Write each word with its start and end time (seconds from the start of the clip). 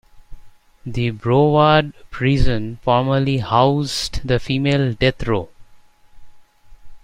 The 0.83 1.11
Broward 1.11 1.93
prison 2.09 2.79
formerly 2.81 3.37
housed 3.37 4.21
the 4.27 4.39
female 4.39 4.93
death 4.93 5.21
row. 5.27 5.49